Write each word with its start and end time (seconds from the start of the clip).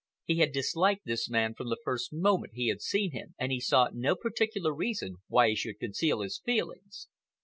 He 0.23 0.37
had 0.37 0.51
disliked 0.51 1.05
this 1.05 1.29
man 1.29 1.53
from 1.53 1.69
the 1.69 1.77
first 1.83 2.11
moment 2.11 2.53
he 2.55 2.69
had 2.69 2.81
seen 2.81 3.11
him, 3.11 3.35
and 3.37 3.51
he 3.51 3.59
saw 3.59 3.89
no 3.93 4.15
particular 4.15 4.73
reason 4.73 5.17
why 5.27 5.49
he 5.49 5.55
should 5.55 5.77
conceal 5.77 6.21
his 6.21 6.39
feelings. 6.43 7.07